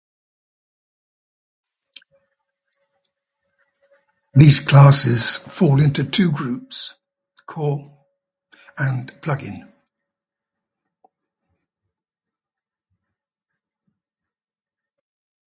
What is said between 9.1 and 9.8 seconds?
"plugin".